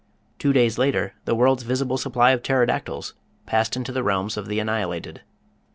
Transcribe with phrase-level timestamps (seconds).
[0.39, 3.13] Two days later the world's visible supply of Pterodactyls
[3.45, 5.21] passed into the realms of the annihilated.